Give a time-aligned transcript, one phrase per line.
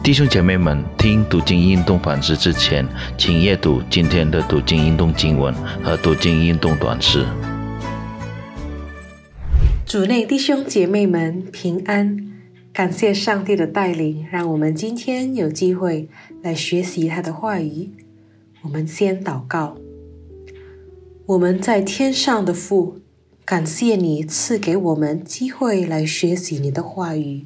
[0.00, 2.86] 弟兄姐妹们，听读经运动反思之前，
[3.18, 7.26] 请阅读今天的读经运动经文和读经运动短诗。
[9.84, 12.16] 主内弟兄姐妹们平安，
[12.72, 16.08] 感谢上帝的带领，让我们今天有机会
[16.42, 17.90] 来学习他的话语。
[18.62, 19.76] 我们先祷告：
[21.26, 23.00] 我们在天上的父，
[23.44, 27.44] 感谢你赐给我们机会来学习你的话语。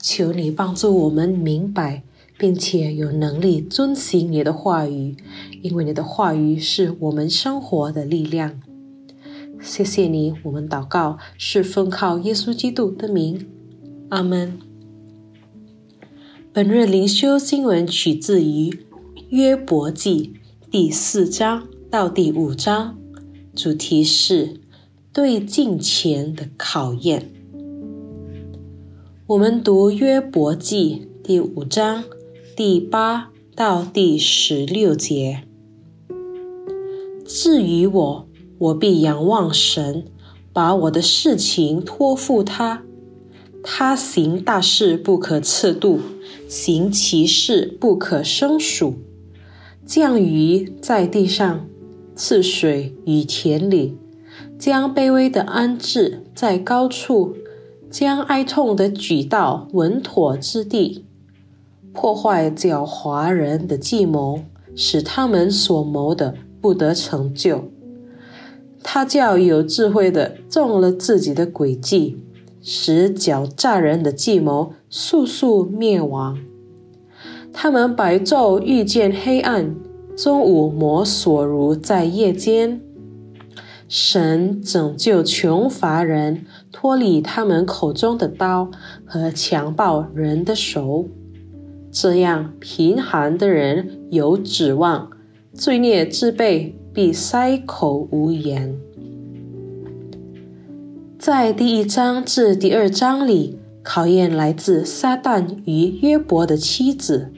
[0.00, 2.02] 求你帮助我们明白，
[2.38, 5.16] 并且有能力遵行你的话语，
[5.62, 8.60] 因为你的话语是我们生活的力量。
[9.60, 13.44] 谢谢你，我们祷告是奉靠耶稣基督的名，
[14.10, 14.58] 阿门。
[16.52, 18.84] 本日灵修经文取自于
[19.30, 20.34] 约伯记
[20.70, 22.96] 第四章到第五章，
[23.54, 24.60] 主题是
[25.12, 27.32] 对金钱的考验。
[29.28, 32.04] 我们读约伯记第五章
[32.56, 35.42] 第八到第十六节。
[37.26, 40.06] 至于我，我必仰望神，
[40.54, 42.82] 把我的事情托付他。
[43.62, 46.00] 他行大事不可测度，
[46.48, 48.94] 行其事不可胜数。
[49.84, 51.68] 降雨在地上，
[52.16, 53.98] 赐水与田里，
[54.58, 57.36] 将卑微的安置在高处。
[57.90, 61.04] 将哀痛的举到稳妥之地，
[61.92, 64.40] 破坏狡猾人的计谋，
[64.76, 67.64] 使他们所谋的不得成就。
[68.82, 72.18] 他叫有智慧的中了自己的诡计，
[72.60, 76.38] 使狡诈人的计谋速速灭亡。
[77.52, 79.74] 他们白昼遇见黑暗，
[80.16, 82.80] 中午摸索如在夜间。
[83.88, 86.44] 神拯救穷乏人，
[86.80, 88.70] 脱离他们口中的刀
[89.04, 91.08] 和强暴人的手，
[91.90, 95.10] 这样贫寒的人有指望，
[95.52, 98.78] 罪孽之辈必塞口无言。
[101.18, 107.32] 在第一章至第二章里，考验来自撒旦与约伯的妻子。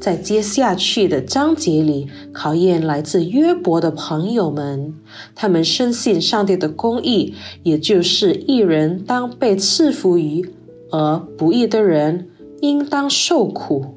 [0.00, 4.94] 在接下去的章节里，考验来自约伯的朋友们，
[5.34, 10.50] 他们深信上帝的公义，也就是义人当被赐福于，
[10.90, 12.28] 而不义的人
[12.62, 13.96] 应当受苦。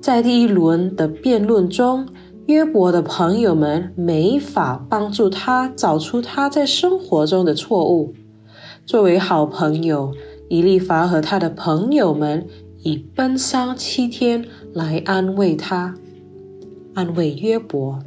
[0.00, 2.06] 在第一轮的辩论中，
[2.46, 8.14] 约伯的朋友们没法帮助他找出他在生活中的错误。
[8.84, 10.12] 作为好朋友，
[10.48, 12.46] 以利法和他的朋友们。
[12.82, 15.96] 以奔丧七天来安慰他，
[16.94, 17.98] 安慰约伯。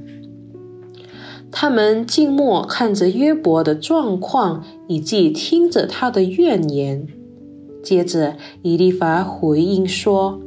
[1.51, 7.07] 他们静默看着约伯的状况，以及听着他的怨言。
[7.83, 10.39] 接着，以利法回应说：“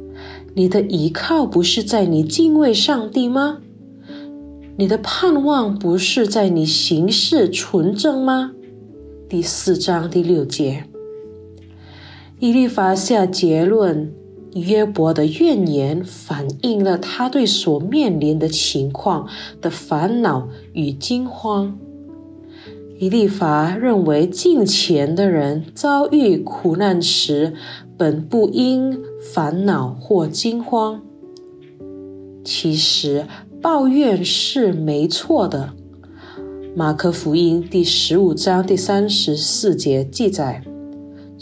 [0.55, 3.59] 你的依靠不是在你敬畏上帝吗？
[4.77, 8.53] 你的盼望不是在你行事纯正吗？”
[9.29, 10.85] 第四章第六节。
[12.37, 14.11] 伊利法下结论：
[14.55, 19.29] 约伯的怨言反映了他对所面临的情况
[19.61, 21.77] 的烦恼与惊慌。
[22.99, 27.53] 伊利法认为，近前的人遭遇苦难时，
[27.97, 29.01] 本不应
[29.33, 31.01] 烦恼或惊慌。
[32.43, 33.25] 其实，
[33.61, 35.71] 抱怨是没错的。
[36.75, 40.61] 马可福音第十五章第三十四节记载。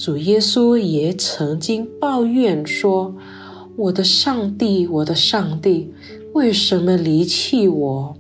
[0.04, 3.16] 主耶稣也曾经抱怨说
[3.78, 5.94] ：“我的上帝，我的上帝，
[6.34, 8.18] 为什么离弃我？”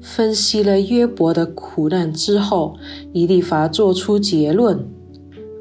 [0.00, 2.78] 分析了约伯的苦难之后，
[3.12, 4.88] 以利法做出结论：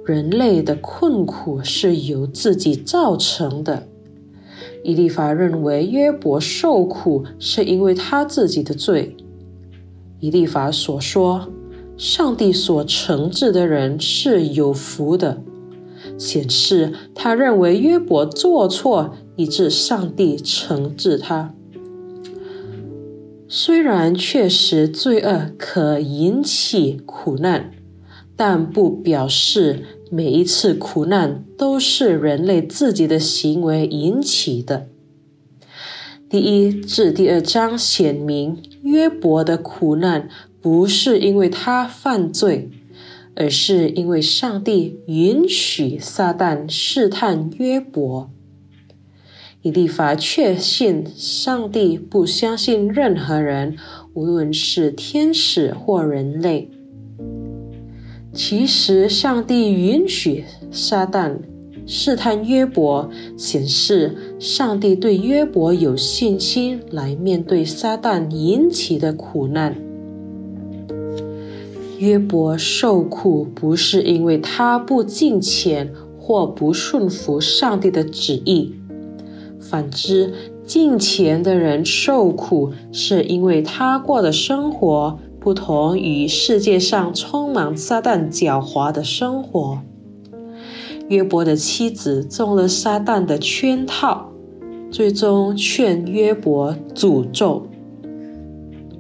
[0.06, 3.86] 人类的困苦是由自己造成的。
[4.86, 9.18] 以利法认为约伯受苦是因为他自己的罪。
[10.22, 11.46] 以利法所说。
[11.98, 15.42] 上帝所惩治的人是有福的，
[16.18, 21.54] 显示他认为约伯做错，以致上帝惩治他。
[23.48, 27.72] 虽然确实罪恶可引起苦难，
[28.36, 34.88] 但不表示每一次苦难都是人类自己的行为引起的。
[36.28, 40.28] 第一至第二章显明约伯的苦难。
[40.66, 42.72] 不是因为他犯罪，
[43.36, 48.32] 而是因为上帝允许撒旦试探约伯。
[49.62, 53.78] 以利法确信上帝不相信任何人，
[54.16, 56.72] 无论是天使或人类。
[58.34, 61.38] 其实，上帝允许撒旦
[61.86, 63.08] 试探约伯，
[63.38, 69.85] 显示上帝对约伯有信心来面对撒旦引起的苦难。
[71.98, 78.74] 约伯受苦不是因为他不敬虔或不顺服上帝的旨意，
[79.60, 80.34] 反之，
[80.66, 89.80] 敬虔的人受苦是因为他过的生活不同于世界上充满撒旦狡猾的生活。
[91.08, 94.32] 约伯的妻子中了撒旦的圈套，
[94.90, 97.68] 最终劝约伯诅咒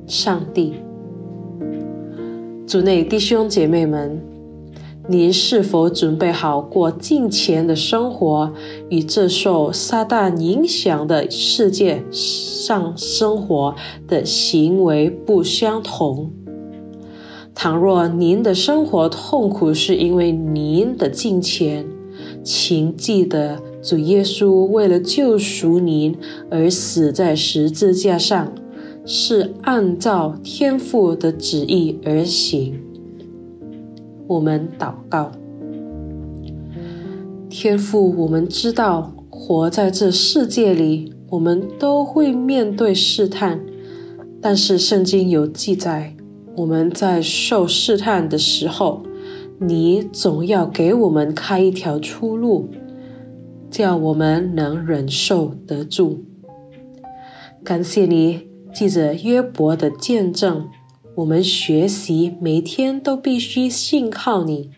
[0.05, 0.84] 上帝。
[2.67, 4.19] 主内弟兄姐妹们，
[5.07, 8.51] 您是否准备好过敬虔的生活，
[8.89, 13.75] 与这受撒旦影响的世界上生活
[14.07, 16.31] 的行为不相同？
[17.53, 21.85] 倘若您的生活痛苦是因为您的敬虔，
[22.43, 26.17] 请记得主耶稣为了救赎您
[26.49, 28.51] 而死在十字架上。
[29.05, 32.81] 是按照天父的旨意而行。
[34.27, 35.31] 我们祷告，
[37.47, 43.63] 天父，我们知道活在这世界里，我们都会面对试探，
[44.41, 46.15] 但是圣经有记载，
[46.57, 49.03] 我们在受试探的时候，
[49.59, 52.67] 你总要给我们开一条出路，
[53.69, 56.23] 叫我们能忍受得住。
[57.63, 58.54] 感谢你。
[58.75, 60.69] 记着约伯的见证，
[61.15, 64.69] 我们学习每天都必须信靠你，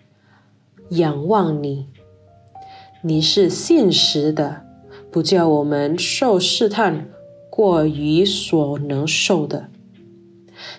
[0.89, 1.87] 仰望你。
[3.01, 4.67] 你是现实的，
[5.11, 7.09] 不叫我们受试探
[7.49, 9.71] 过于所能受的。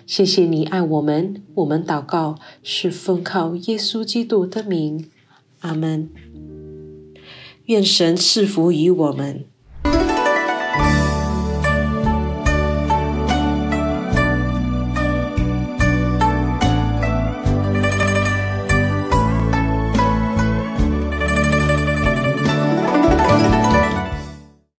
[0.05, 5.09] 谢谢你爱我们，我们祷告是奉靠耶稣基督的名，
[5.59, 6.09] 阿门。
[7.65, 9.43] 愿神赐福于我们。